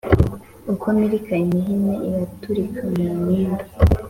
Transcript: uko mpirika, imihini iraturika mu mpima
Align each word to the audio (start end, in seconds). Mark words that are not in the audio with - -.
uko 0.73 0.85
mpirika, 0.95 1.33
imihini 1.45 1.93
iraturika 2.07 2.81
mu 2.95 3.07
mpima 3.23 3.57